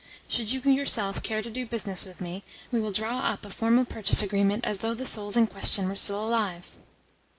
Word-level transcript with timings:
Should 0.27 0.51
you 0.51 0.61
yourself 0.61 1.21
care 1.21 1.43
to 1.43 1.49
do 1.51 1.63
business 1.67 2.05
with 2.05 2.21
me, 2.21 2.43
we 2.71 2.81
will 2.81 2.91
draw 2.91 3.19
up 3.19 3.45
a 3.45 3.51
formal 3.51 3.85
purchase 3.85 4.23
agreement 4.23 4.65
as 4.65 4.79
though 4.79 4.95
the 4.95 5.05
souls 5.05 5.37
in 5.37 5.45
question 5.45 5.87
were 5.87 5.95
still 5.95 6.27
alive." 6.27 6.71